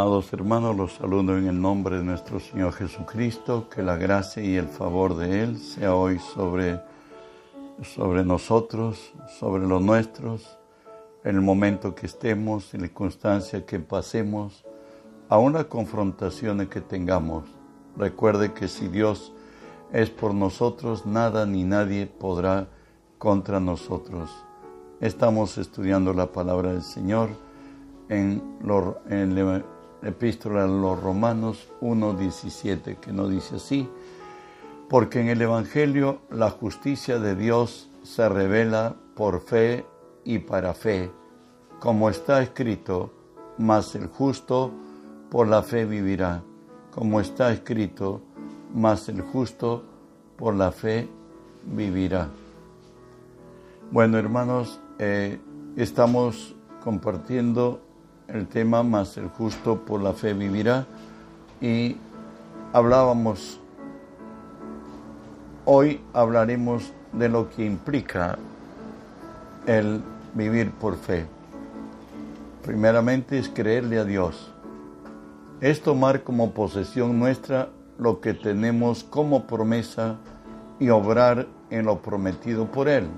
[0.00, 4.54] Amados hermanos, los saludo en el nombre de nuestro Señor Jesucristo, que la gracia y
[4.54, 6.80] el favor de Él sea hoy sobre,
[7.82, 10.56] sobre nosotros, sobre los nuestros,
[11.24, 14.64] en el momento que estemos, en la circunstancia que pasemos,
[15.28, 17.46] a una confrontación que tengamos.
[17.96, 19.32] Recuerde que si Dios
[19.92, 22.68] es por nosotros, nada ni nadie podrá
[23.18, 24.30] contra nosotros.
[25.00, 27.30] Estamos estudiando la palabra del Señor
[28.08, 29.64] en, la
[30.02, 33.88] epístola a los Romanos 1.17, que no dice así,
[34.88, 39.84] porque en el Evangelio la justicia de Dios se revela por fe
[40.24, 41.10] y para fe,
[41.80, 43.12] como está escrito,
[43.58, 44.72] mas el justo
[45.30, 46.42] por la fe vivirá,
[46.94, 48.22] como está escrito,
[48.74, 49.84] mas el justo
[50.36, 51.08] por la fe
[51.64, 52.28] vivirá.
[53.90, 55.38] Bueno, hermanos, eh,
[55.76, 57.80] estamos compartiendo
[58.28, 60.86] el tema más el justo por la fe vivirá
[61.60, 61.96] y
[62.72, 63.58] hablábamos,
[65.64, 68.38] hoy hablaremos de lo que implica
[69.66, 70.02] el
[70.34, 71.26] vivir por fe.
[72.64, 74.52] Primeramente es creerle a Dios.
[75.60, 80.16] Es tomar como posesión nuestra lo que tenemos como promesa
[80.78, 83.08] y obrar en lo prometido por Él.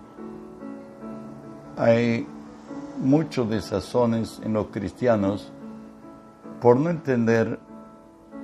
[1.77, 2.27] Hay
[3.01, 5.51] muchos desazones en los cristianos
[6.61, 7.59] por no entender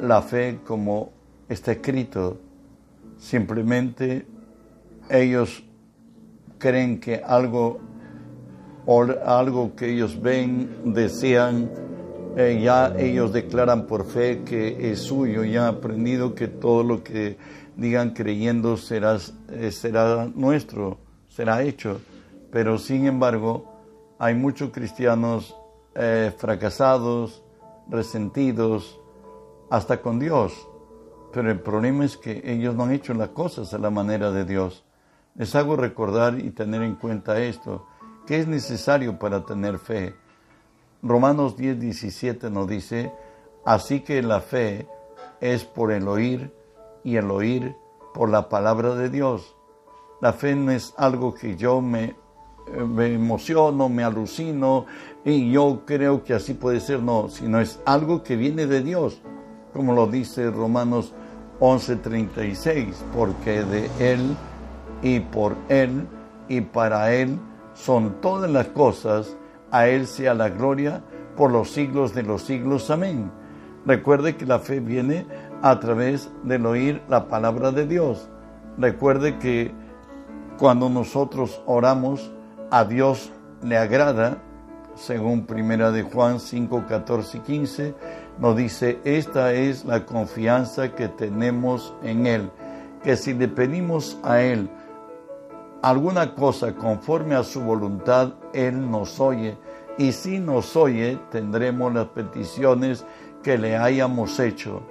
[0.00, 1.12] la fe como
[1.48, 2.38] está escrito.
[3.18, 4.26] Simplemente
[5.08, 5.62] ellos
[6.58, 7.80] creen que algo
[8.86, 11.70] o algo que ellos ven, desean,
[12.36, 17.36] eh, ya ellos declaran por fe que es suyo, ya aprendido que todo lo que
[17.76, 19.18] digan creyendo será,
[19.50, 22.00] eh, será nuestro, será hecho.
[22.52, 23.75] Pero sin embargo,
[24.18, 25.56] hay muchos cristianos
[25.94, 27.42] eh, fracasados,
[27.88, 29.00] resentidos,
[29.70, 30.68] hasta con Dios.
[31.32, 34.44] Pero el problema es que ellos no han hecho las cosas a la manera de
[34.44, 34.84] Dios.
[35.34, 37.86] Les hago recordar y tener en cuenta esto,
[38.26, 40.14] que es necesario para tener fe.
[41.02, 43.12] Romanos 10, 17 nos dice,
[43.64, 44.88] así que la fe
[45.40, 46.54] es por el oír
[47.04, 47.76] y el oír
[48.14, 49.54] por la palabra de Dios.
[50.22, 52.16] La fe no es algo que yo me
[52.86, 54.86] me emociono, me alucino
[55.24, 59.20] y yo creo que así puede ser, no, sino es algo que viene de Dios,
[59.72, 61.12] como lo dice Romanos
[61.60, 64.36] 11:36, porque de Él
[65.02, 66.06] y por Él
[66.48, 67.38] y para Él
[67.74, 69.36] son todas las cosas,
[69.70, 71.02] a Él sea la gloria
[71.36, 72.90] por los siglos de los siglos.
[72.90, 73.30] Amén.
[73.84, 75.26] Recuerde que la fe viene
[75.62, 78.28] a través del oír la palabra de Dios.
[78.78, 79.72] Recuerde que
[80.58, 82.32] cuando nosotros oramos,
[82.70, 83.32] a Dios
[83.62, 84.38] le agrada,
[84.94, 87.94] según Primera de Juan 5, 14 y 15,
[88.38, 92.50] nos dice, esta es la confianza que tenemos en Él,
[93.02, 94.68] que si le pedimos a Él
[95.82, 99.56] alguna cosa conforme a su voluntad, Él nos oye,
[99.98, 103.04] y si nos oye, tendremos las peticiones
[103.42, 104.82] que le hayamos hecho.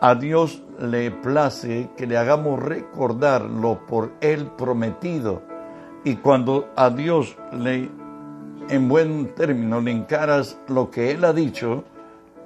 [0.00, 5.51] A Dios le place que le hagamos recordar lo por Él prometido
[6.04, 7.88] y cuando a Dios le,
[8.68, 11.84] en buen término, le encaras lo que Él ha dicho,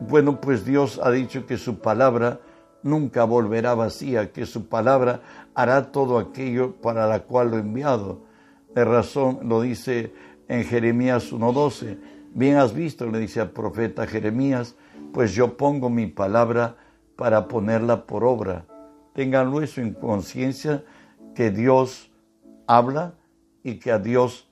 [0.00, 2.41] bueno, pues Dios ha dicho que su palabra
[2.83, 5.21] nunca volverá vacía, que su palabra
[5.55, 8.21] hará todo aquello para la cual lo ha enviado.
[8.75, 10.12] De razón lo dice
[10.49, 11.99] en Jeremías 1.12.
[12.34, 14.77] Bien has visto, le dice al profeta Jeremías,
[15.15, 16.77] pues yo pongo mi palabra
[17.17, 18.67] para ponerla por obra.
[19.15, 20.84] Ténganlo eso en conciencia
[21.34, 22.11] que Dios
[22.67, 23.15] habla
[23.66, 24.47] y que a Dios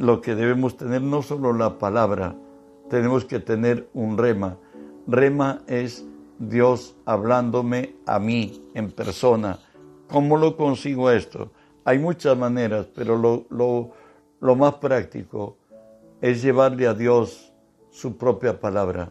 [0.00, 2.36] lo que debemos tener no solo la palabra,
[2.90, 4.58] tenemos que tener un rema.
[5.06, 6.04] Rema es
[6.38, 9.58] Dios hablándome a mí en persona.
[10.10, 11.52] ¿Cómo lo consigo esto?
[11.86, 13.92] Hay muchas maneras, pero lo, lo,
[14.40, 15.56] lo más práctico
[16.20, 17.50] es llevarle a Dios
[17.90, 19.10] su propia palabra.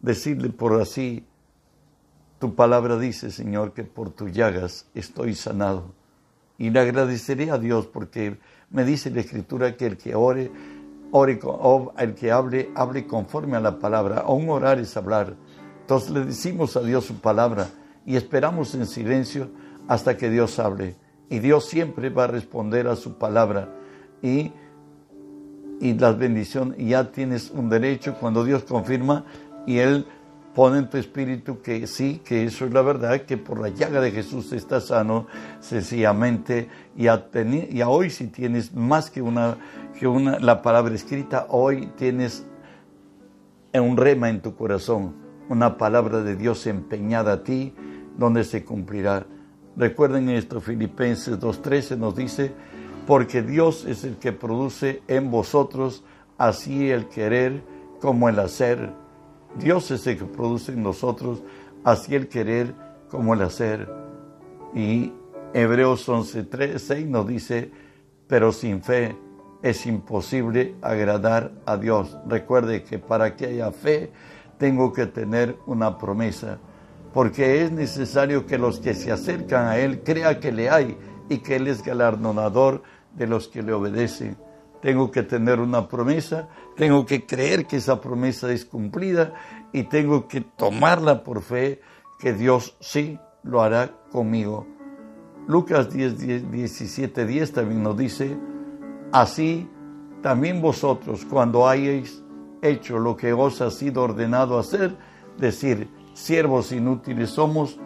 [0.00, 1.24] Decirle por así,
[2.40, 5.99] tu palabra dice, Señor, que por tus llagas estoy sanado
[6.60, 10.52] y le agradeceré a Dios porque me dice la Escritura que el que ore,
[11.10, 11.40] ore,
[11.98, 14.26] el que hable, hable conforme a la palabra.
[14.26, 15.36] un orar es hablar.
[15.80, 17.68] Entonces le decimos a Dios su palabra
[18.04, 19.48] y esperamos en silencio
[19.88, 20.96] hasta que Dios hable.
[21.30, 23.70] Y Dios siempre va a responder a su palabra.
[24.20, 24.52] Y,
[25.80, 29.24] y las bendiciones, ya tienes un derecho cuando Dios confirma
[29.66, 30.04] y Él
[30.54, 34.00] pone en tu espíritu que sí, que eso es la verdad, que por la llaga
[34.00, 35.26] de Jesús estás sano,
[35.60, 37.28] sencillamente, y a,
[37.70, 39.56] y hoy si tienes más que una,
[39.98, 42.46] que una, la palabra escrita, hoy tienes
[43.72, 45.14] un rema en tu corazón,
[45.48, 47.74] una palabra de Dios empeñada a ti,
[48.16, 49.26] donde se cumplirá.
[49.76, 52.52] Recuerden esto, Filipenses 2.13 nos dice,
[53.06, 56.04] porque Dios es el que produce en vosotros
[56.38, 57.62] así el querer
[58.00, 58.92] como el hacer.
[59.56, 61.42] Dios es el que produce en nosotros
[61.84, 62.74] así el querer
[63.08, 63.92] como el hacer.
[64.74, 65.12] Y
[65.52, 67.70] Hebreos 11.6 nos dice,
[68.26, 69.16] pero sin fe
[69.62, 72.16] es imposible agradar a Dios.
[72.26, 74.12] Recuerde que para que haya fe
[74.58, 76.58] tengo que tener una promesa,
[77.12, 80.96] porque es necesario que los que se acercan a Él crean que le hay
[81.28, 82.82] y que Él es galardonador
[83.16, 84.36] de los que le obedecen.
[84.80, 86.48] Tengo que tener una promesa,
[86.80, 89.34] tengo que creer que esa promesa es cumplida
[89.70, 91.82] y tengo que tomarla por fe
[92.18, 94.66] que Dios sí lo hará conmigo.
[95.46, 98.34] Lucas 10, 17, 10 también nos dice,
[99.12, 99.68] así
[100.22, 102.24] también vosotros cuando hayáis
[102.62, 104.96] hecho lo que os ha sido ordenado hacer,
[105.36, 107.78] decir, siervos inútiles somos,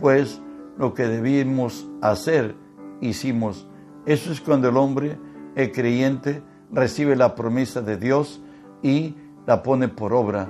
[0.00, 0.42] pues
[0.76, 2.56] lo que debíamos hacer,
[3.00, 3.68] hicimos.
[4.06, 5.20] Eso es cuando el hombre,
[5.54, 6.42] el creyente,
[6.72, 8.40] recibe la promesa de Dios
[8.82, 9.14] y
[9.46, 10.48] la pone por obra.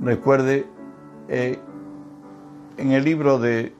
[0.00, 0.66] Recuerde,
[1.28, 1.58] eh,
[2.76, 3.74] en el libro de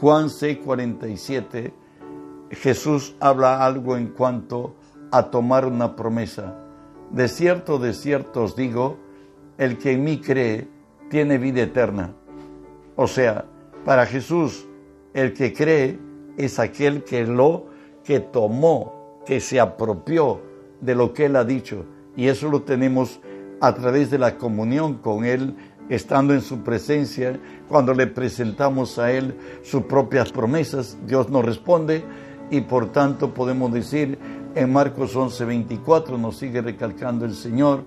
[0.00, 1.72] Juan 6:47,
[2.50, 4.74] Jesús habla algo en cuanto
[5.10, 6.56] a tomar una promesa.
[7.10, 8.98] De cierto, de cierto os digo,
[9.58, 10.68] el que en mí cree
[11.10, 12.14] tiene vida eterna.
[12.96, 13.44] O sea,
[13.84, 14.66] para Jesús,
[15.12, 15.98] el que cree
[16.36, 17.66] es aquel que lo
[18.04, 18.99] que tomó,
[19.30, 20.40] que se apropió
[20.80, 21.84] de lo que él ha dicho.
[22.16, 23.20] Y eso lo tenemos
[23.60, 25.54] a través de la comunión con él
[25.88, 27.38] estando en su presencia,
[27.68, 32.04] cuando le presentamos a Él sus propias promesas, Dios nos responde
[32.50, 34.18] y por tanto podemos decir
[34.56, 37.84] en Marcos 11:24 nos sigue recalcando el Señor,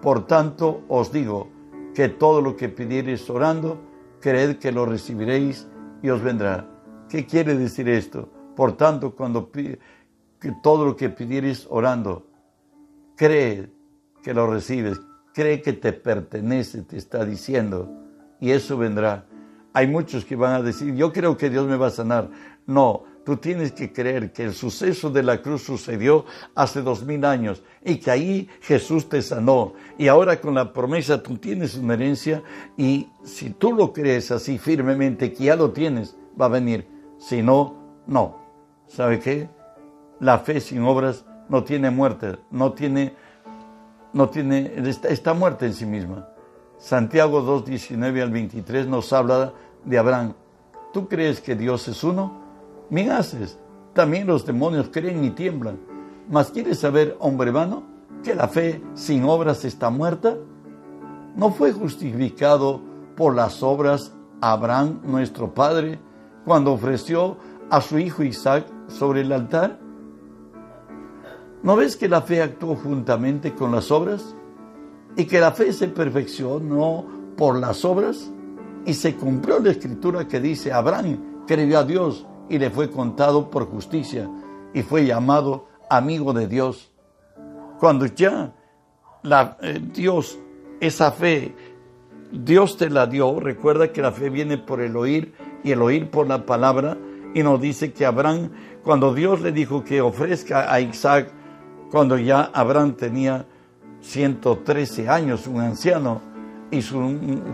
[0.00, 1.48] por tanto os digo
[1.94, 3.82] que todo lo que pidiereis orando,
[4.20, 5.68] creed que lo recibiréis
[6.02, 6.66] y os vendrá.
[7.10, 8.30] ¿Qué quiere decir esto?
[8.56, 9.50] Por tanto, cuando
[10.40, 12.26] que todo lo que pidiereis orando,
[13.16, 13.68] creed
[14.22, 15.00] que lo recibes,
[15.32, 17.90] cree que te pertenece, te está diciendo,
[18.40, 19.26] y eso vendrá.
[19.72, 22.30] Hay muchos que van a decir, yo creo que Dios me va a sanar.
[22.66, 26.24] No, tú tienes que creer que el suceso de la cruz sucedió
[26.54, 29.74] hace dos mil años y que ahí Jesús te sanó.
[29.98, 32.42] Y ahora con la promesa tú tienes una herencia
[32.76, 36.88] y si tú lo crees así firmemente que ya lo tienes, va a venir.
[37.18, 38.38] Si no, no.
[38.86, 39.55] ¿Sabe qué?
[40.20, 43.14] La fe sin obras no tiene muerte, no tiene
[44.16, 44.72] no tiene,
[45.10, 46.26] está, muerta en sí misma.
[46.78, 49.52] Santiago 2, 19 al 23 nos habla
[49.84, 50.32] de Abraham.
[50.94, 52.32] ¿Tú crees que Dios es uno?
[52.88, 53.58] Bien haces.
[53.92, 55.78] También los demonios creen y tiemblan.
[56.30, 57.82] ¿Mas quieres saber, hombre vano,
[58.24, 60.34] que la fe sin obras está muerta?
[61.36, 62.80] ¿No fue justificado
[63.16, 65.98] por las obras Abraham, nuestro padre,
[66.46, 67.36] cuando ofreció
[67.68, 69.78] a su hijo Isaac sobre el altar?
[71.66, 74.36] ¿No ves que la fe actuó juntamente con las obras?
[75.16, 77.04] Y que la fe se perfeccionó
[77.36, 78.30] por las obras
[78.84, 83.50] y se cumplió la escritura que dice, Abraham creyó a Dios y le fue contado
[83.50, 84.30] por justicia
[84.74, 86.92] y fue llamado amigo de Dios.
[87.80, 88.54] Cuando ya
[89.24, 90.38] la, eh, Dios,
[90.78, 91.52] esa fe,
[92.30, 96.10] Dios te la dio, recuerda que la fe viene por el oír y el oír
[96.10, 96.96] por la palabra
[97.34, 98.52] y nos dice que Abraham,
[98.84, 101.32] cuando Dios le dijo que ofrezca a Isaac
[101.96, 103.46] cuando ya Abraham tenía
[104.02, 106.20] 113 años, un anciano,
[106.70, 107.00] y su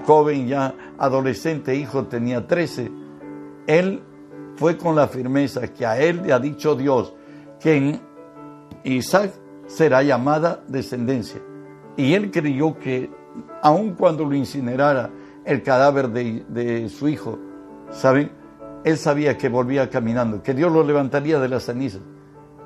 [0.04, 2.90] joven ya adolescente hijo tenía 13.
[3.68, 4.02] Él
[4.56, 7.14] fue con la firmeza que a él le ha dicho Dios
[7.60, 8.00] que en
[8.82, 9.30] Isaac
[9.68, 11.40] será llamada descendencia.
[11.96, 13.12] Y él creyó que
[13.62, 15.08] aun cuando lo incinerara
[15.44, 17.38] el cadáver de, de su hijo,
[17.92, 18.32] ¿saben?
[18.82, 22.00] Él sabía que volvía caminando, que Dios lo levantaría de las cenizas.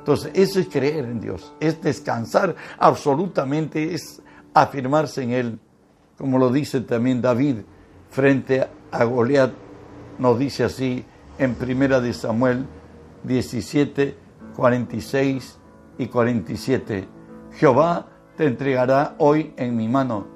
[0.07, 4.23] Entonces, eso es creer en Dios, es descansar absolutamente, es
[4.55, 5.59] afirmarse en Él,
[6.17, 7.57] como lo dice también David
[8.09, 9.51] frente a Goliat,
[10.21, 11.05] nos dice así
[11.41, 12.67] en Primera de Samuel
[13.25, 14.17] 17,
[14.55, 15.59] 46
[15.99, 17.09] y 47.
[17.55, 20.29] Jehová te entregará hoy en mi mano,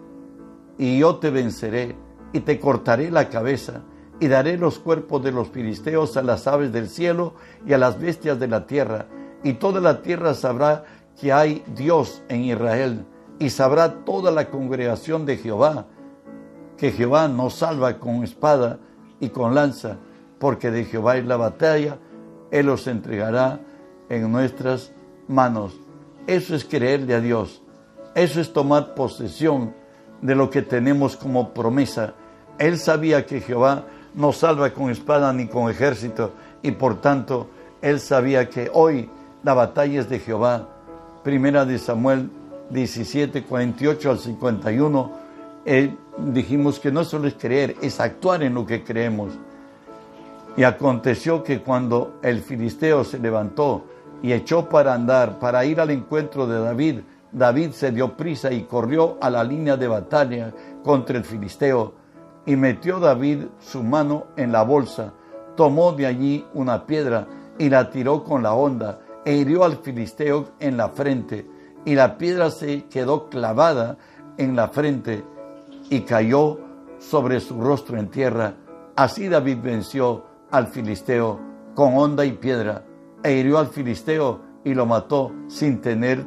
[0.79, 1.95] y yo te venceré,
[2.33, 3.83] y te cortaré la cabeza,
[4.19, 7.35] y daré los cuerpos de los filisteos a las aves del cielo
[7.65, 9.07] y a las bestias de la tierra,
[9.43, 10.85] y toda la tierra sabrá
[11.21, 13.05] que hay Dios en Israel,
[13.39, 15.87] y sabrá toda la congregación de Jehová,
[16.77, 18.79] que Jehová nos salva con espada
[19.19, 19.97] y con lanza,
[20.39, 21.99] porque de Jehová es la batalla,
[22.51, 23.61] Él los entregará
[24.09, 24.93] en nuestras
[25.29, 25.79] manos.
[26.27, 27.63] Eso es creerle a Dios,
[28.15, 29.75] eso es tomar posesión
[30.21, 32.15] de lo que tenemos como promesa.
[32.59, 36.33] Él sabía que Jehová no salva con espada ni con ejército
[36.63, 37.49] y por tanto
[37.81, 39.09] él sabía que hoy
[39.43, 40.69] la batalla es de Jehová.
[41.23, 42.31] Primera de Samuel
[42.71, 45.11] 17, 48 al 51,
[45.65, 49.33] eh, dijimos que no solo es creer, es actuar en lo que creemos.
[50.57, 53.85] Y aconteció que cuando el filisteo se levantó
[54.23, 57.01] y echó para andar, para ir al encuentro de David,
[57.33, 61.95] David se dio prisa y corrió a la línea de batalla contra el filisteo.
[62.47, 65.13] Y metió David su mano en la bolsa,
[65.57, 67.27] tomó de allí una piedra
[67.59, 71.47] y la tiró con la honda e hirió al filisteo en la frente.
[71.85, 73.97] Y la piedra se quedó clavada
[74.37, 75.25] en la frente
[75.89, 76.59] y cayó
[76.99, 78.55] sobre su rostro en tierra.
[78.97, 81.41] Así David venció al filisteo
[81.75, 82.85] con honda y piedra
[83.23, 86.27] e hirió al filisteo y lo mató sin tener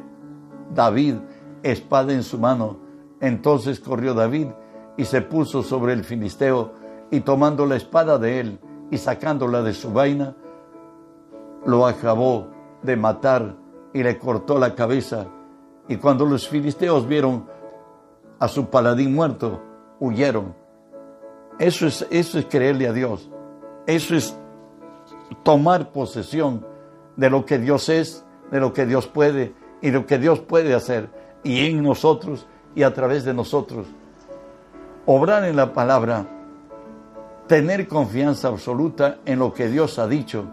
[0.74, 1.16] David
[1.62, 2.78] espada en su mano.
[3.20, 4.48] Entonces corrió David
[4.96, 6.72] y se puso sobre el filisteo
[7.10, 8.58] y tomando la espada de él
[8.90, 10.36] y sacándola de su vaina,
[11.64, 12.53] lo acabó
[12.84, 13.56] de matar
[13.92, 15.26] y le cortó la cabeza.
[15.88, 17.46] Y cuando los filisteos vieron
[18.38, 19.60] a su paladín muerto,
[20.00, 20.54] huyeron.
[21.58, 23.30] Eso es, eso es creerle a Dios.
[23.86, 24.36] Eso es
[25.42, 26.66] tomar posesión
[27.16, 30.74] de lo que Dios es, de lo que Dios puede y lo que Dios puede
[30.74, 31.08] hacer
[31.42, 33.86] y en nosotros y a través de nosotros.
[35.06, 36.26] Obrar en la palabra,
[37.46, 40.46] tener confianza absoluta en lo que Dios ha dicho,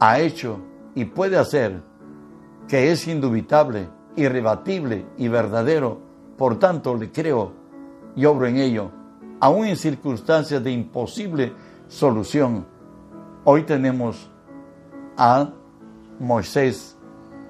[0.00, 0.58] ha hecho
[0.94, 1.82] y puede hacer,
[2.68, 6.00] que es indubitable, irrebatible y verdadero.
[6.36, 7.52] Por tanto, le creo
[8.16, 8.90] y obro en ello,
[9.40, 11.52] aún en circunstancias de imposible
[11.88, 12.66] solución.
[13.44, 14.30] Hoy tenemos
[15.16, 15.50] a
[16.18, 16.96] Moisés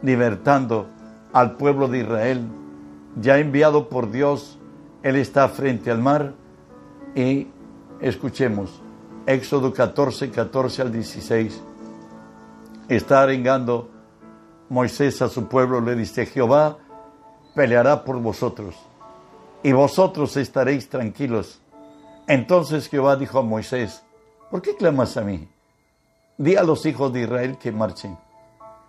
[0.02, 0.88] libertando
[1.32, 2.42] al pueblo de Israel,
[3.20, 4.58] ya enviado por Dios,
[5.02, 6.34] Él está frente al mar
[7.14, 7.48] y
[8.00, 8.82] escuchemos,
[9.26, 11.62] Éxodo 14, 14 al 16,
[12.88, 13.90] está arengando
[14.68, 16.78] Moisés a su pueblo, le dice, Jehová
[17.54, 18.74] peleará por vosotros
[19.62, 21.60] y vosotros estaréis tranquilos.
[22.26, 24.02] Entonces Jehová dijo a Moisés,
[24.50, 25.48] ¿por qué clamas a mí?
[26.38, 28.16] Di a los hijos de Israel que marchen.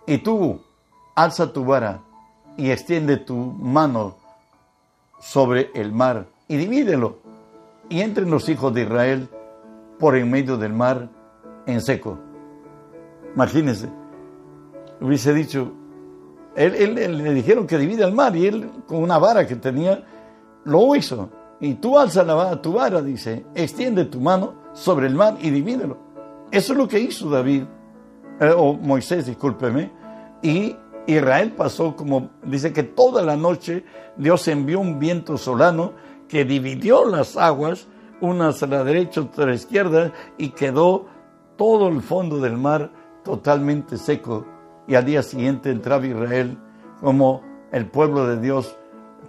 [0.06, 0.60] Y tú,
[1.14, 2.00] alza tu vara
[2.56, 4.16] y extiende tu mano
[5.20, 7.18] sobre el mar y divídelo.
[7.88, 9.28] Y entren los hijos de Israel
[9.98, 11.08] por en medio del mar
[11.66, 12.18] en seco.
[13.34, 13.88] Imagínense,
[15.00, 15.72] hubiese dicho,
[16.56, 20.04] él, le dijeron que divide el mar y él con una vara que tenía
[20.64, 21.28] lo hizo.
[21.60, 25.50] Y tú alza la vara, tu vara, dice, extiende tu mano sobre el mar y
[25.50, 25.96] divídelo.
[26.50, 27.64] Eso es lo que hizo David,
[28.40, 29.90] eh, o Moisés, discúlpeme,
[30.42, 30.76] y
[31.06, 33.84] Israel pasó como, dice que toda la noche
[34.16, 35.92] Dios envió un viento solano
[36.28, 37.86] que dividió las aguas,
[38.20, 41.06] unas a la derecha, otras a la izquierda, y quedó
[41.56, 42.90] todo el fondo del mar
[43.24, 44.46] totalmente seco.
[44.86, 46.58] Y al día siguiente entraba Israel
[47.00, 48.76] como el pueblo de Dios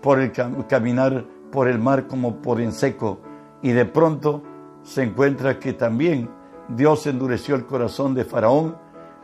[0.01, 0.31] por el
[0.67, 3.19] caminar por el mar como por en seco.
[3.61, 4.43] Y de pronto
[4.83, 6.29] se encuentra que también
[6.67, 8.75] Dios endureció el corazón de Faraón,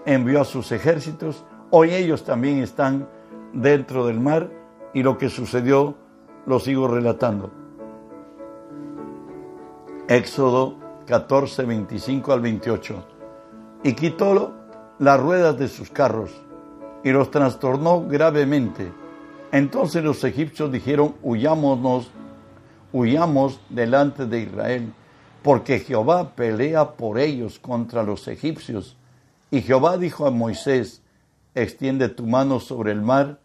[0.06, 3.08] envió a sus ejércitos, hoy ellos también están
[3.54, 4.50] dentro del mar
[4.94, 5.96] y lo que sucedió
[6.46, 7.52] lo sigo relatando.
[10.08, 10.76] Éxodo
[11.06, 13.06] 14, 25 al 28.
[13.84, 14.56] Y quitó
[15.02, 16.30] las ruedas de sus carros
[17.04, 18.92] y los trastornó gravemente.
[19.52, 22.12] Entonces los egipcios dijeron, huyámonos,
[22.94, 24.94] huyamos delante de Israel
[25.42, 28.96] porque Jehová pelea por ellos contra los egipcios.
[29.50, 31.02] Y Jehová dijo a Moisés,
[31.56, 33.40] extiende tu mano sobre el mar,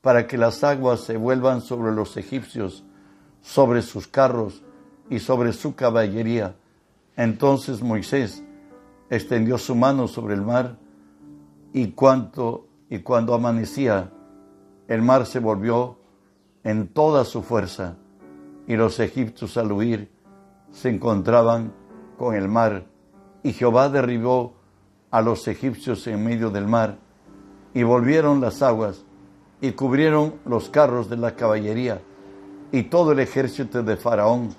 [0.00, 2.82] para que las aguas se vuelvan sobre los egipcios,
[3.40, 4.64] sobre sus carros
[5.08, 6.56] y sobre su caballería.
[7.16, 8.42] Entonces Moisés
[9.12, 10.78] extendió su mano sobre el mar,
[11.74, 14.10] y, cuanto, y cuando amanecía,
[14.88, 15.98] el mar se volvió
[16.64, 17.96] en toda su fuerza,
[18.66, 20.10] y los egipcios al huir
[20.70, 21.74] se encontraban
[22.16, 22.86] con el mar,
[23.42, 24.54] y Jehová derribó
[25.10, 26.96] a los egipcios en medio del mar,
[27.74, 29.04] y volvieron las aguas,
[29.60, 32.00] y cubrieron los carros de la caballería,
[32.70, 34.54] y todo el ejército de Faraón,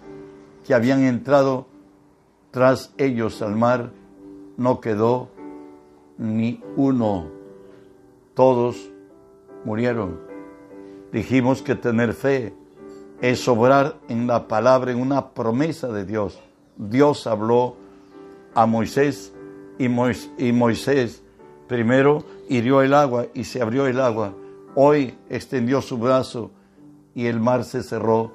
[0.64, 1.66] que habían entrado
[2.52, 4.03] tras ellos al mar,
[4.58, 5.30] no quedó
[6.18, 7.30] ni uno.
[8.34, 8.90] Todos
[9.64, 10.20] murieron.
[11.12, 12.54] Dijimos que tener fe
[13.22, 16.40] es obrar en la palabra, en una promesa de Dios.
[16.76, 17.76] Dios habló
[18.56, 19.34] a Moisés
[19.78, 21.24] y, Moisés
[21.68, 24.34] primero hirió el agua y se abrió el agua.
[24.76, 26.52] Hoy extendió su brazo
[27.16, 28.32] y el mar se cerró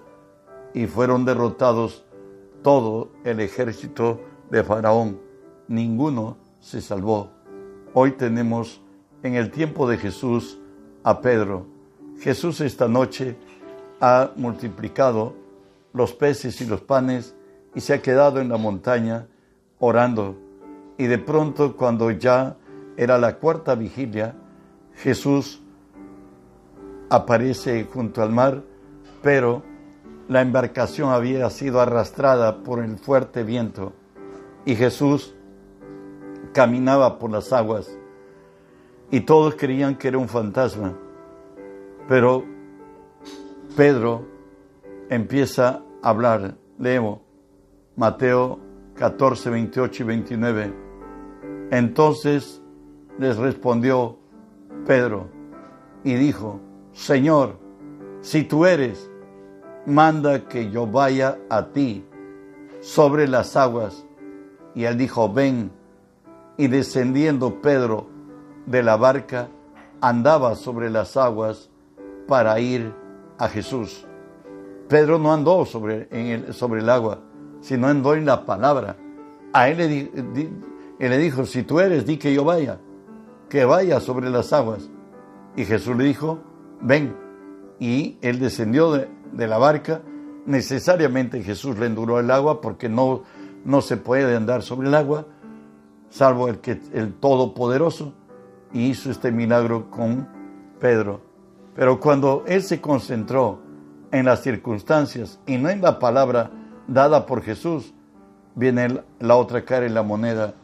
[0.72, 2.04] y fueron derrotados
[2.62, 4.20] todo el ejército
[4.50, 5.27] de Faraón.
[5.68, 7.30] Ninguno se salvó.
[7.92, 8.80] Hoy tenemos
[9.22, 10.58] en el tiempo de Jesús
[11.04, 11.66] a Pedro.
[12.20, 13.36] Jesús esta noche
[14.00, 15.34] ha multiplicado
[15.92, 17.34] los peces y los panes
[17.74, 19.26] y se ha quedado en la montaña
[19.78, 20.36] orando.
[20.96, 22.56] Y de pronto cuando ya
[22.96, 24.34] era la cuarta vigilia,
[24.96, 25.60] Jesús
[27.10, 28.62] aparece junto al mar,
[29.22, 29.62] pero
[30.28, 33.92] la embarcación había sido arrastrada por el fuerte viento
[34.64, 35.34] y Jesús
[36.52, 37.98] caminaba por las aguas
[39.10, 40.94] y todos creían que era un fantasma.
[42.08, 42.44] Pero
[43.76, 44.26] Pedro
[45.08, 46.56] empieza a hablar.
[46.78, 47.20] Leemos
[47.96, 48.58] Mateo
[48.94, 50.74] 14, 28 y 29.
[51.70, 52.62] Entonces
[53.18, 54.18] les respondió
[54.86, 55.28] Pedro
[56.04, 56.60] y dijo,
[56.92, 57.58] Señor,
[58.20, 59.10] si tú eres,
[59.86, 62.04] manda que yo vaya a ti
[62.80, 64.06] sobre las aguas.
[64.74, 65.77] Y él dijo, ven.
[66.58, 68.08] Y descendiendo Pedro
[68.66, 69.48] de la barca,
[70.00, 71.70] andaba sobre las aguas
[72.26, 72.92] para ir
[73.38, 74.06] a Jesús.
[74.88, 77.20] Pedro no andó sobre, el, sobre el agua,
[77.60, 78.96] sino andó en la palabra.
[79.52, 82.78] A él le, le dijo, si tú eres, di que yo vaya,
[83.48, 84.90] que vaya sobre las aguas.
[85.56, 86.40] Y Jesús le dijo,
[86.80, 87.16] ven.
[87.78, 90.02] Y él descendió de, de la barca.
[90.46, 93.22] Necesariamente Jesús le enduró el agua porque no,
[93.64, 95.26] no se puede andar sobre el agua,
[96.10, 98.14] salvo el, que, el Todopoderoso.
[98.72, 100.28] Y hizo este milagro con
[100.78, 101.22] Pedro.
[101.74, 103.60] Pero cuando él se concentró
[104.10, 106.50] en las circunstancias y no en la palabra
[106.86, 107.94] dada por Jesús,
[108.54, 110.54] viene la otra cara en la moneda,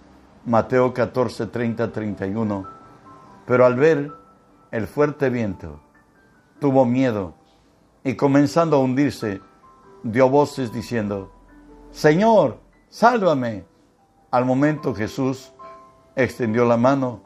[0.44, 2.66] Mateo 14, 30, 31.
[3.46, 4.12] Pero al ver
[4.70, 5.80] el fuerte viento,
[6.58, 7.34] tuvo miedo
[8.02, 9.40] y comenzando a hundirse,
[10.02, 11.32] dio voces diciendo,
[11.90, 13.64] Señor, sálvame.
[14.34, 15.52] Al momento Jesús
[16.16, 17.20] extendió la mano,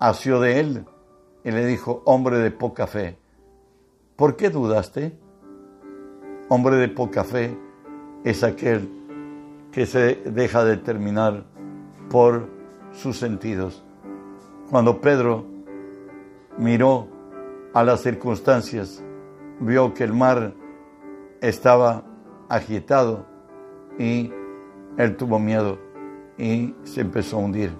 [0.00, 0.84] asió de él
[1.44, 3.16] y le dijo, hombre de poca fe,
[4.16, 5.16] ¿por qué dudaste?
[6.48, 7.56] Hombre de poca fe
[8.24, 8.90] es aquel
[9.70, 11.44] que se deja determinar
[12.10, 12.48] por
[12.92, 13.84] sus sentidos.
[14.70, 15.44] Cuando Pedro
[16.58, 17.06] miró
[17.74, 19.04] a las circunstancias,
[19.60, 20.52] vio que el mar
[21.40, 22.02] estaba
[22.48, 23.24] agitado
[24.00, 24.32] y
[24.98, 25.83] él tuvo miedo
[26.38, 27.72] y se empezó a hundir.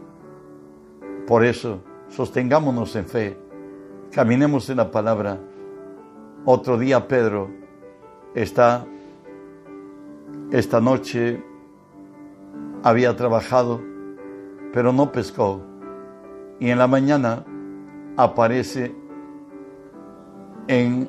[1.27, 3.39] Por eso, sostengámonos en fe,
[4.13, 5.39] caminemos en la palabra.
[6.45, 7.51] Otro día Pedro
[8.35, 8.85] está,
[10.51, 11.43] esta noche
[12.83, 13.81] había trabajado,
[14.73, 15.63] pero no pescó.
[16.61, 17.45] Y en la mañana
[18.17, 18.95] aparece
[20.69, 21.09] en,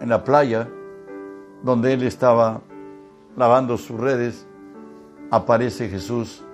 [0.00, 0.68] en la playa
[1.62, 2.60] donde él estaba
[3.36, 4.46] lavando sus redes,
[5.30, 6.44] aparece Jesús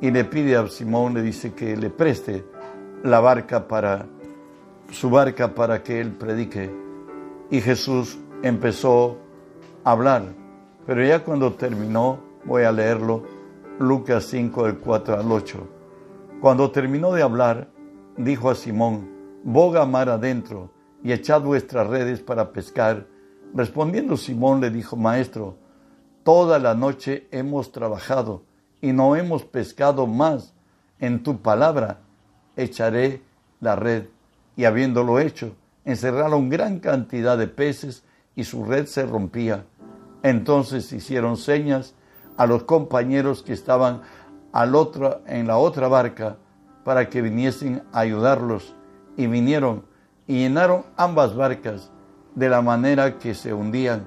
[0.00, 2.44] y le pide a Simón, le dice que le preste
[3.02, 4.06] la barca para
[4.90, 6.70] su barca para que él predique.
[7.50, 9.18] Y Jesús empezó
[9.82, 10.22] a hablar,
[10.86, 13.22] pero ya cuando terminó, voy a leerlo,
[13.78, 15.68] Lucas 5 del 4 al 8.
[16.40, 17.70] Cuando terminó de hablar,
[18.16, 19.08] dijo a Simón,
[19.42, 20.70] boga mar adentro
[21.02, 23.06] y echad vuestras redes para pescar.
[23.54, 25.56] Respondiendo Simón le dijo, Maestro,
[26.22, 28.42] toda la noche hemos trabajado
[28.84, 30.52] y no hemos pescado más.
[31.00, 32.00] En tu palabra
[32.54, 33.22] echaré
[33.60, 34.04] la red.
[34.56, 38.04] Y habiéndolo hecho, encerraron gran cantidad de peces
[38.36, 39.64] y su red se rompía.
[40.22, 41.94] Entonces hicieron señas
[42.36, 44.02] a los compañeros que estaban
[44.52, 46.36] al otro, en la otra barca
[46.84, 48.74] para que viniesen a ayudarlos.
[49.16, 49.86] Y vinieron
[50.26, 51.90] y llenaron ambas barcas
[52.34, 54.06] de la manera que se hundían.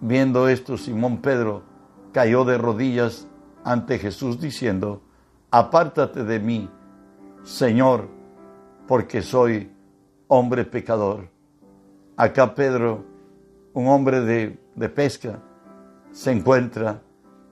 [0.00, 1.64] Viendo esto, Simón Pedro
[2.12, 3.26] cayó de rodillas
[3.66, 5.02] ante Jesús diciendo,
[5.50, 6.70] apártate de mí,
[7.42, 8.08] Señor,
[8.86, 9.72] porque soy
[10.28, 11.28] hombre pecador.
[12.16, 13.04] Acá Pedro,
[13.74, 15.42] un hombre de, de pesca,
[16.12, 17.02] se encuentra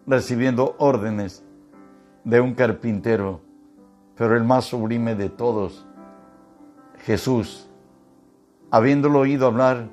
[0.07, 1.45] recibiendo órdenes
[2.23, 3.41] de un carpintero,
[4.15, 5.85] pero el más sublime de todos,
[6.99, 7.69] Jesús,
[8.71, 9.89] habiéndolo oído hablar,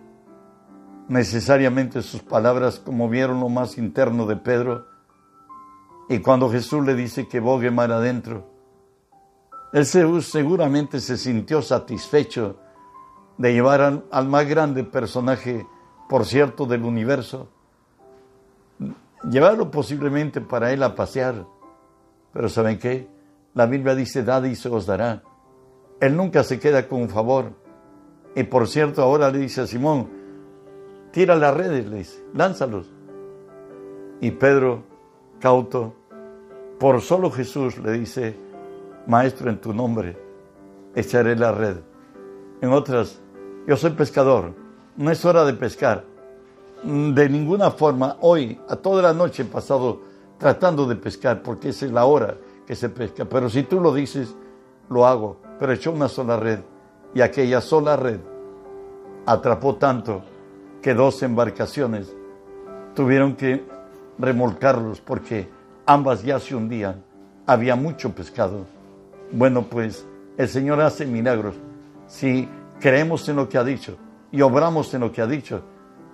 [1.07, 4.90] necesariamente sus palabras conmovieron lo más interno de Pedro,
[6.11, 8.45] y cuando Jesús le dice que bogue mar adentro,
[9.71, 12.57] él seguramente se sintió satisfecho
[13.37, 15.65] de llevar al, al más grande personaje,
[16.09, 17.47] por cierto, del universo,
[19.23, 21.45] llevarlo posiblemente para él a pasear.
[22.33, 23.07] Pero ¿saben qué?
[23.53, 25.23] La Biblia dice, dad y se os dará.
[26.01, 27.53] Él nunca se queda con un favor.
[28.35, 30.09] Y por cierto, ahora le dice a Simón,
[31.13, 32.91] tira las redes, le dice, lánzalos.
[34.19, 34.83] Y Pedro,
[35.39, 35.95] cauto,
[36.81, 38.35] por solo Jesús le dice,
[39.05, 40.17] Maestro, en tu nombre
[40.95, 41.75] echaré la red.
[42.59, 43.21] En otras,
[43.67, 44.55] yo soy pescador,
[44.97, 46.03] no es hora de pescar.
[46.83, 50.01] De ninguna forma, hoy, a toda la noche he pasado
[50.39, 53.25] tratando de pescar, porque es la hora que se pesca.
[53.25, 54.35] Pero si tú lo dices,
[54.89, 55.37] lo hago.
[55.59, 56.61] Pero echó una sola red,
[57.13, 58.21] y aquella sola red
[59.27, 60.23] atrapó tanto
[60.81, 62.11] que dos embarcaciones
[62.95, 63.63] tuvieron que
[64.17, 65.60] remolcarlos porque
[65.93, 67.03] ambas ya se hundían.
[67.45, 68.65] Había mucho pescado.
[69.31, 70.05] Bueno, pues
[70.37, 71.55] el Señor hace milagros.
[72.07, 72.47] Si
[72.79, 73.97] creemos en lo que ha dicho
[74.31, 75.63] y obramos en lo que ha dicho,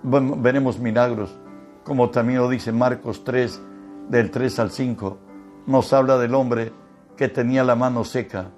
[0.02, 1.36] veremos milagros.
[1.84, 3.60] Como también lo dice Marcos 3,
[4.08, 5.18] del 3 al 5.
[5.66, 6.72] Nos habla del hombre
[7.16, 8.50] que tenía la mano seca.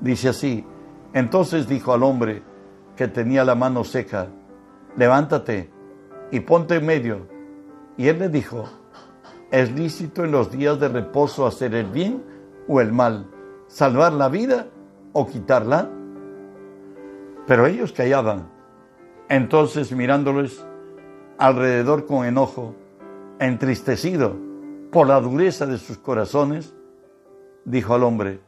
[0.00, 0.64] Dice así,
[1.12, 2.42] entonces dijo al hombre
[2.96, 4.28] que tenía la mano seca,
[4.96, 5.70] levántate
[6.30, 7.26] y ponte en medio.
[7.96, 8.64] Y él le dijo,
[9.52, 12.24] ¿es lícito en los días de reposo hacer el bien
[12.66, 13.26] o el mal?
[13.68, 14.66] ¿Salvar la vida
[15.12, 15.88] o quitarla?
[17.46, 18.48] Pero ellos callaban.
[19.28, 20.64] Entonces mirándoles
[21.38, 22.74] alrededor con enojo,
[23.38, 24.36] entristecido
[24.90, 26.74] por la dureza de sus corazones,
[27.64, 28.40] dijo al hombre,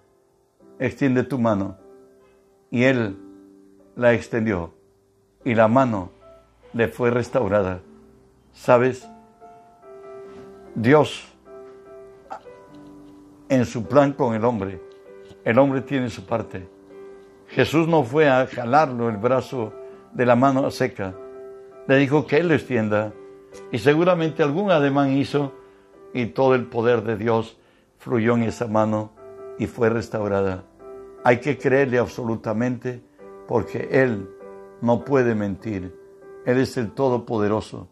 [0.78, 1.76] extiende tu mano.
[2.70, 3.18] Y él
[3.94, 4.72] la extendió
[5.44, 6.10] y la mano
[6.72, 7.80] le fue restaurada.
[8.52, 9.08] ¿Sabes?
[10.74, 11.24] Dios,
[13.48, 14.80] en su plan con el hombre,
[15.44, 16.68] el hombre tiene su parte.
[17.48, 19.72] Jesús no fue a jalarlo el brazo
[20.12, 21.14] de la mano seca,
[21.86, 23.12] le dijo que él lo extienda
[23.70, 25.52] y seguramente algún ademán hizo
[26.12, 27.56] y todo el poder de Dios
[27.98, 29.12] fluyó en esa mano
[29.58, 30.64] y fue restaurada.
[31.22, 33.02] Hay que creerle absolutamente
[33.46, 34.28] porque Él
[34.80, 35.94] no puede mentir.
[36.44, 37.88] Él es el Todopoderoso.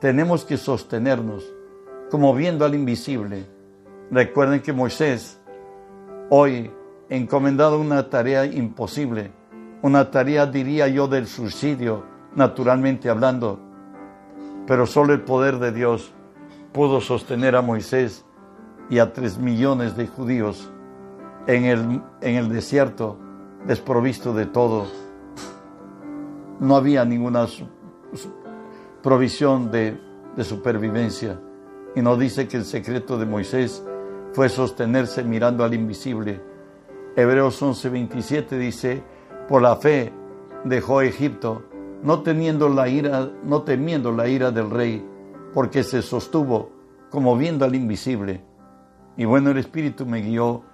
[0.00, 1.55] Tenemos que sostenernos
[2.10, 3.46] como viendo al invisible.
[4.10, 5.40] Recuerden que Moisés
[6.30, 6.70] hoy
[7.08, 9.32] encomendado una tarea imposible,
[9.82, 13.60] una tarea diría yo del suicidio, naturalmente hablando,
[14.66, 16.12] pero solo el poder de Dios
[16.72, 18.24] pudo sostener a Moisés
[18.90, 20.70] y a tres millones de judíos
[21.46, 23.18] en el, en el desierto
[23.66, 24.86] desprovisto de todo.
[26.60, 27.46] No había ninguna
[29.02, 30.00] provisión de,
[30.36, 31.38] de supervivencia.
[31.96, 33.82] Y nos dice que el secreto de Moisés
[34.34, 36.42] fue sostenerse mirando al invisible.
[37.16, 39.02] Hebreos 11:27 dice,
[39.48, 40.12] por la fe
[40.64, 41.64] dejó Egipto,
[42.02, 45.02] no teniendo la ira, no temiendo la ira del rey,
[45.54, 46.70] porque se sostuvo
[47.08, 48.42] como viendo al invisible.
[49.16, 50.64] Y bueno, el Espíritu me guió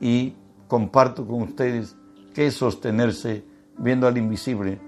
[0.00, 0.36] y
[0.68, 1.96] comparto con ustedes
[2.32, 3.44] que es sostenerse
[3.76, 4.78] viendo al invisible,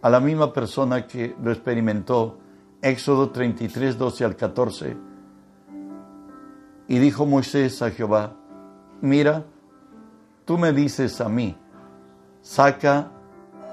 [0.00, 2.38] a la misma persona que lo experimentó,
[2.80, 5.15] Éxodo 33, 12 al 14.
[6.88, 8.34] Y dijo Moisés a Jehová,
[9.00, 9.44] mira,
[10.44, 11.56] tú me dices a mí,
[12.40, 13.10] saca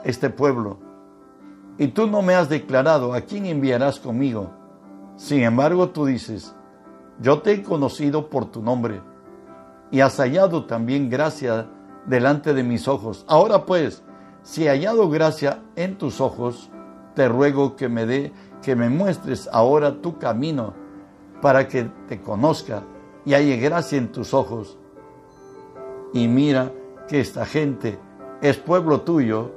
[0.03, 0.79] este pueblo,
[1.77, 4.51] y tú no me has declarado a quién enviarás conmigo.
[5.15, 6.55] Sin embargo, tú dices,
[7.19, 9.01] yo te he conocido por tu nombre,
[9.91, 11.67] y has hallado también gracia
[12.07, 13.25] delante de mis ojos.
[13.27, 14.03] Ahora pues,
[14.41, 16.71] si he hallado gracia en tus ojos,
[17.13, 20.73] te ruego que me dé, que me muestres ahora tu camino,
[21.43, 22.81] para que te conozca
[23.25, 24.77] y halle gracia en tus ojos.
[26.13, 26.71] Y mira
[27.07, 27.97] que esta gente
[28.41, 29.51] es pueblo tuyo.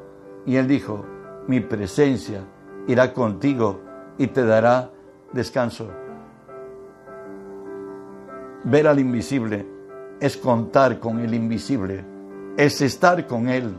[0.46, 1.04] Y él dijo,
[1.48, 2.42] mi presencia
[2.86, 3.80] irá contigo
[4.18, 4.90] y te dará
[5.32, 5.88] descanso.
[8.64, 9.66] Ver al invisible
[10.20, 12.16] es contar con el invisible
[12.56, 13.74] es estar con Él.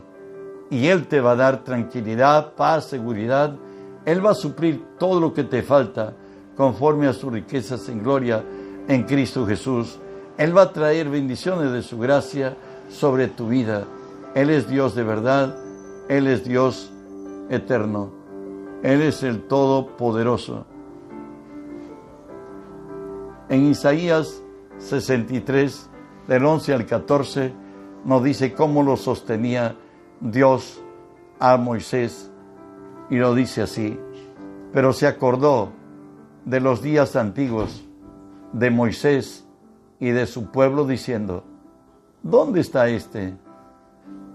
[0.70, 3.56] Y Él te va a dar tranquilidad, paz, seguridad.
[4.04, 6.14] Él va a suplir todo lo que te falta
[6.56, 8.44] conforme a sus riquezas en gloria
[8.88, 10.00] en Cristo Jesús.
[10.36, 12.56] Él va a traer bendiciones de su gracia
[12.88, 13.84] sobre tu vida.
[14.34, 15.56] Él es Dios de verdad.
[16.08, 16.90] Él es Dios
[17.50, 18.10] eterno.
[18.82, 20.64] Él es el Todopoderoso.
[23.48, 24.42] En Isaías
[24.78, 25.88] 63,
[26.26, 27.52] del 11 al 14,
[28.04, 29.76] nos dice cómo lo sostenía
[30.20, 30.80] Dios
[31.38, 32.30] a Moisés
[33.10, 33.98] y lo dice así,
[34.72, 35.70] pero se acordó
[36.44, 37.87] de los días antiguos
[38.52, 39.46] de Moisés
[40.00, 41.44] y de su pueblo diciendo,
[42.22, 43.36] ¿dónde está este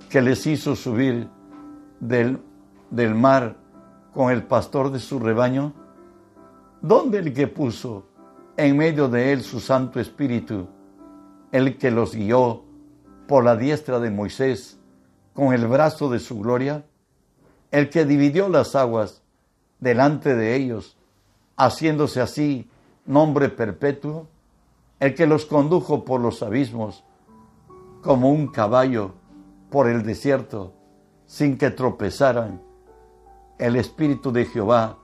[0.09, 1.29] que les hizo subir
[1.99, 2.39] del,
[2.91, 3.55] del mar
[4.13, 5.73] con el pastor de su rebaño?
[6.81, 8.05] ¿Dónde el que puso
[8.57, 10.67] en medio de él su Santo Espíritu,
[11.51, 12.63] el que los guió
[13.27, 14.79] por la diestra de Moisés
[15.33, 16.85] con el brazo de su gloria,
[17.71, 19.23] el que dividió las aguas
[19.79, 20.97] delante de ellos,
[21.57, 22.69] haciéndose así
[23.05, 24.27] nombre perpetuo,
[24.99, 27.03] el que los condujo por los abismos,
[28.01, 29.11] como un caballo
[29.69, 30.73] por el desierto,
[31.25, 32.61] sin que tropezaran.
[33.57, 34.97] El Espíritu de Jehová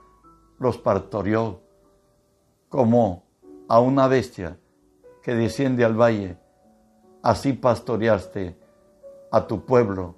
[0.58, 1.62] los partorió
[2.68, 3.24] como
[3.68, 4.58] a una bestia
[5.24, 6.38] que desciende al valle.
[7.22, 8.58] Así pastoreaste
[9.32, 10.16] a tu pueblo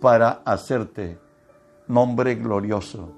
[0.00, 1.18] para hacerte
[1.86, 3.12] nombre glorioso.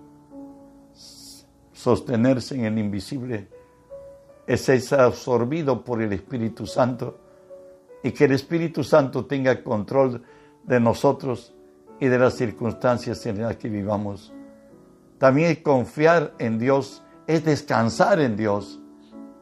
[1.72, 3.55] Sostenerse en el invisible
[4.46, 7.18] es absorbido por el Espíritu Santo
[8.02, 10.22] y que el Espíritu Santo tenga control
[10.64, 11.54] de nosotros
[11.98, 14.32] y de las circunstancias en las que vivamos.
[15.18, 18.80] También confiar en Dios es descansar en Dios.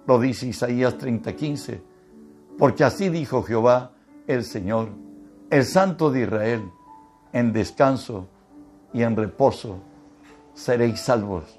[0.06, 1.82] Lo dice Isaías 30:15.
[2.56, 3.92] Porque así dijo Jehová
[4.26, 4.88] el Señor,
[5.50, 6.70] el Santo de Israel,
[7.32, 8.28] en descanso
[8.92, 9.80] y en reposo
[10.54, 11.58] seréis salvos.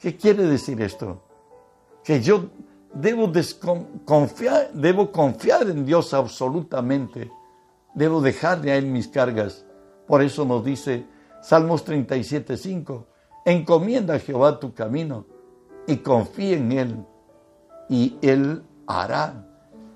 [0.00, 1.25] ¿Qué quiere decir esto?
[2.06, 2.50] Que yo
[2.94, 3.32] debo
[4.04, 7.32] confiar, debo confiar en Dios absolutamente.
[7.96, 9.66] Debo dejarle a Él mis cargas.
[10.06, 11.04] Por eso nos dice
[11.42, 13.06] Salmos 37.5,
[13.44, 15.26] encomienda a Jehová tu camino
[15.88, 17.04] y confía en Él
[17.88, 19.44] y Él hará.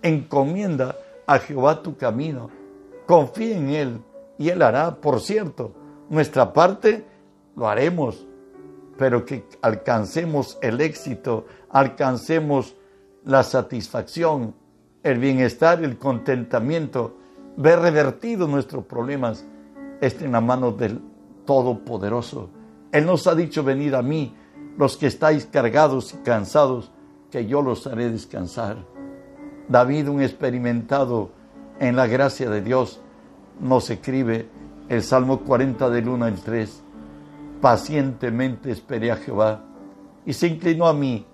[0.03, 0.97] Encomienda
[1.29, 2.51] a Jehová tu camino,
[3.07, 4.01] confía en Él
[4.37, 4.97] y Él hará.
[4.97, 5.75] Por cierto,
[6.09, 7.05] nuestra parte
[7.55, 8.27] lo haremos,
[9.01, 12.77] pero que alcancemos el éxito, alcancemos
[13.25, 14.55] la satisfacción,
[15.03, 17.17] el bienestar, el contentamiento,
[17.57, 19.47] ver revertidos nuestros problemas,
[20.03, 21.01] está en la mano del
[21.47, 22.51] Todopoderoso.
[22.93, 24.37] Él nos ha dicho, venid a mí,
[24.77, 26.93] los que estáis cargados y cansados,
[27.31, 28.85] que yo los haré descansar.
[29.67, 31.31] David, un experimentado
[31.79, 33.01] en la gracia de Dios,
[33.61, 34.47] nos escribe
[34.91, 36.90] el Salmo 40 del 1 al 3.
[37.61, 39.65] Pacientemente esperé a Jehová
[40.25, 41.27] y se inclinó a mí,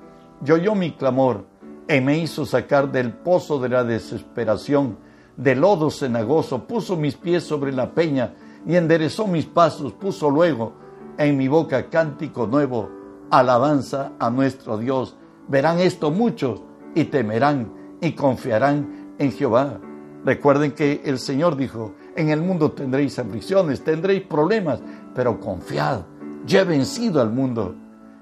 [0.44, 1.44] y oyó mi clamor
[1.88, 4.98] y me hizo sacar del pozo de la desesperación,
[5.36, 8.34] del lodo cenagoso, puso mis pies sobre la peña
[8.66, 10.72] y enderezó mis pasos, puso luego
[11.16, 12.90] en mi boca cántico nuevo,
[13.30, 15.16] alabanza a nuestro Dios.
[15.48, 16.62] Verán esto muchos
[16.94, 19.78] y temerán y confiarán en Jehová.
[20.24, 24.80] Recuerden que el Señor dijo, en el mundo tendréis aflicciones, tendréis problemas,
[25.14, 26.00] pero confiad,
[26.46, 27.74] ya he vencido al mundo.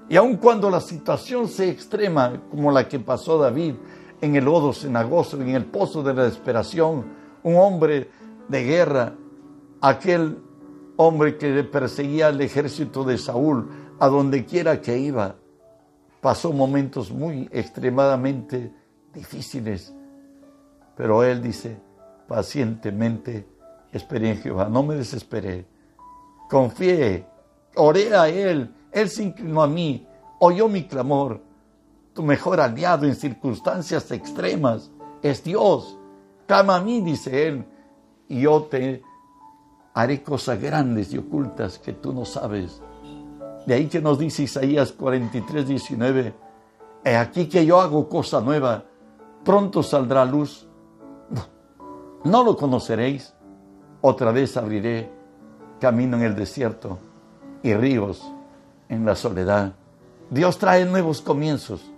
[0.09, 3.75] Y aun cuando la situación sea extrema, como la que pasó David
[4.21, 7.05] en el lodo cenagoso, en el pozo de la desesperación,
[7.43, 8.09] un hombre
[8.47, 9.13] de guerra,
[9.81, 10.37] aquel
[10.97, 15.35] hombre que perseguía al ejército de Saúl a donde quiera que iba,
[16.21, 18.73] pasó momentos muy extremadamente
[19.13, 19.93] difíciles.
[20.95, 21.77] Pero él dice,
[22.27, 23.47] pacientemente
[23.91, 25.65] esperé en Jehová, no me desesperé,
[26.49, 27.25] confié,
[27.75, 30.07] oré a él, él se inclinó a mí,
[30.39, 31.41] oyó mi clamor.
[32.13, 34.89] Tu mejor aliado en circunstancias extremas
[35.21, 35.97] es Dios.
[36.47, 37.65] Clama a mí, dice él,
[38.29, 39.03] y yo te
[39.93, 42.81] haré cosas grandes y ocultas que tú no sabes.
[43.65, 46.33] De ahí que nos dice Isaías 43, 19,
[47.03, 48.85] he aquí que yo hago cosa nueva,
[49.43, 50.67] pronto saldrá luz.
[52.23, 53.35] No lo conoceréis.
[54.01, 55.11] Otra vez abriré
[55.79, 56.97] camino en el desierto
[57.65, 58.31] y ríos
[58.89, 59.73] en la soledad.
[60.29, 61.91] Dios trae nuevos comienzos.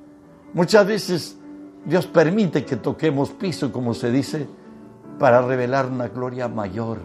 [0.53, 1.37] Muchas veces
[1.85, 4.47] Dios permite que toquemos piso, como se dice,
[5.19, 6.99] para revelar una gloria mayor.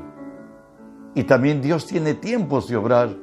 [1.16, 3.16] Y también Dios tiene tiempos de obrar,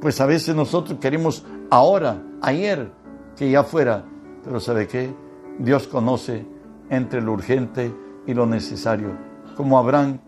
[0.00, 2.90] pues a veces nosotros queremos ahora, ayer,
[3.36, 4.06] que ya fuera,
[4.42, 5.14] pero ¿sabe qué?
[5.58, 6.46] Dios conoce
[6.88, 7.94] entre lo urgente
[8.26, 9.10] y lo necesario.
[9.54, 10.18] Como Abraham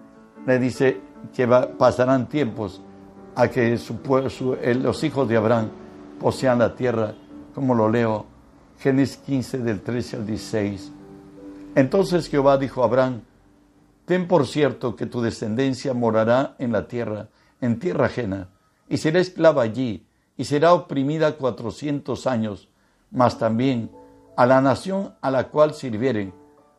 [0.47, 1.01] le dice
[1.33, 2.83] que pasarán tiempos
[3.35, 3.79] a que
[4.75, 5.71] los hijos de Abraham
[6.19, 7.15] posean la tierra,
[7.55, 8.27] como lo leo,
[8.79, 10.93] Génesis 15 del 13 al 16.
[11.75, 13.23] Entonces Jehová dijo a Abraham,
[14.05, 17.29] ten por cierto que tu descendencia morará en la tierra,
[17.61, 18.49] en tierra ajena,
[18.89, 22.69] y será esclava allí, y será oprimida cuatrocientos años,
[23.11, 23.91] mas también
[24.37, 26.33] a la nación a la cual sirvieren,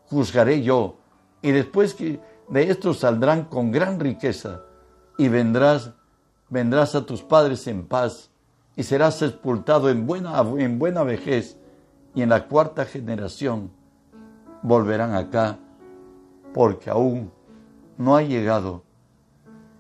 [0.08, 0.98] juzgaré yo,
[1.42, 4.64] y después que de esto saldrán con gran riqueza,
[5.18, 5.92] y vendrás
[6.52, 8.30] vendrás a tus padres en paz
[8.76, 11.58] y serás sepultado en buena, en buena vejez
[12.14, 13.72] y en la cuarta generación
[14.62, 15.58] volverán acá
[16.54, 17.32] porque aún
[17.98, 18.84] no ha llegado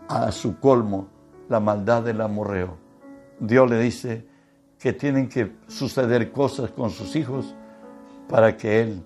[0.08, 1.10] a su colmo
[1.50, 2.78] la maldad del amorreo.
[3.40, 4.26] Dios le dice
[4.80, 7.54] que tienen que suceder cosas con sus hijos
[8.30, 9.04] para que él,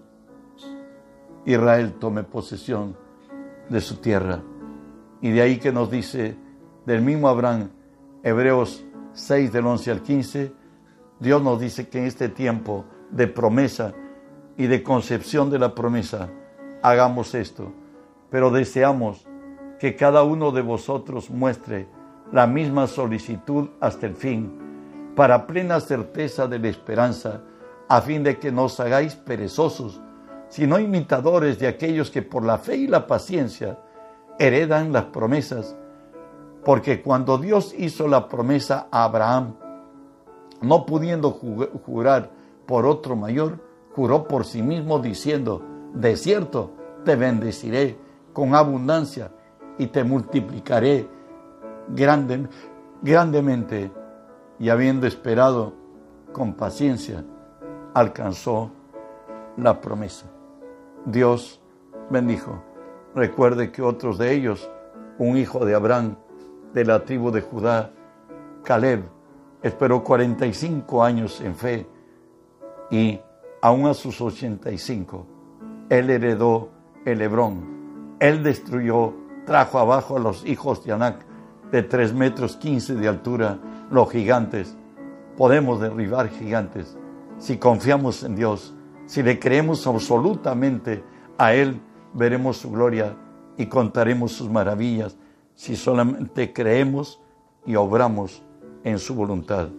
[1.45, 2.95] Israel, tome posesión
[3.69, 4.43] de su tierra.
[5.21, 6.37] Y de ahí que nos dice
[6.85, 7.69] del mismo Abraham,
[8.23, 10.53] Hebreos 6 del 11 al 15,
[11.19, 13.93] Dios nos dice que en este tiempo de promesa
[14.57, 16.29] y de concepción de la promesa,
[16.81, 17.71] hagamos esto.
[18.29, 19.25] Pero deseamos
[19.79, 21.87] que cada uno de vosotros muestre
[22.31, 27.41] la misma solicitud hasta el fin, para plena certeza de la esperanza,
[27.87, 30.01] a fin de que no os hagáis perezosos,
[30.49, 33.79] sino imitadores de aquellos que por la fe y la paciencia
[34.39, 35.75] heredan las promesas.
[36.65, 39.53] Porque cuando Dios hizo la promesa a Abraham,
[40.61, 42.31] no pudiendo jurar
[42.65, 43.59] por otro mayor,
[43.95, 45.61] juró por sí mismo diciendo,
[45.93, 46.71] de cierto,
[47.05, 47.97] te bendeciré
[48.33, 49.31] con abundancia
[49.77, 51.07] y te multiplicaré
[51.87, 52.47] grande,
[53.03, 53.91] grandemente.
[54.57, 55.73] Y habiendo esperado
[56.33, 57.23] con paciencia,
[57.93, 58.71] alcanzó
[59.57, 60.25] la promesa.
[61.05, 61.61] Dios
[62.09, 62.63] bendijo.
[63.13, 64.69] Recuerde que otros de ellos,
[65.19, 66.15] un hijo de Abraham,
[66.75, 67.91] de la tribu de Judá,
[68.63, 69.05] Caleb,
[69.63, 71.87] esperó 45 años en fe
[72.91, 73.19] y
[73.61, 75.25] aún a sus 85,
[75.89, 76.69] él heredó
[77.05, 78.17] el Hebrón.
[78.19, 79.13] Él destruyó,
[79.45, 81.25] trajo abajo a los hijos de Anac
[81.71, 83.57] de 3 metros 15 de altura,
[83.89, 84.77] los gigantes.
[85.35, 86.95] Podemos derribar gigantes
[87.37, 88.73] si confiamos en Dios,
[89.05, 91.03] si le creemos absolutamente
[91.37, 91.81] a Él,
[92.13, 93.15] veremos su gloria
[93.57, 95.17] y contaremos sus maravillas,
[95.55, 97.21] si solamente creemos
[97.65, 98.43] y obramos
[98.83, 99.69] en su voluntad.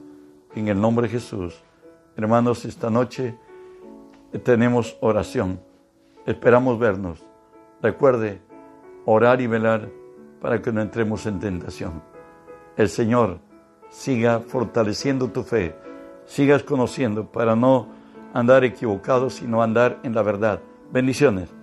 [0.54, 1.62] En el nombre de Jesús.
[2.16, 3.38] Hermanos, esta noche
[4.42, 5.60] tenemos oración.
[6.24, 7.24] Esperamos vernos.
[7.82, 8.40] Recuerde,
[9.04, 9.88] orar y velar
[10.40, 12.02] para que no entremos en tentación.
[12.76, 13.38] El Señor
[13.90, 15.74] siga fortaleciendo tu fe,
[16.24, 17.88] sigas conociendo para no
[18.34, 20.60] andar equivocado, sino andar en la verdad.
[20.90, 21.55] Bendiciones.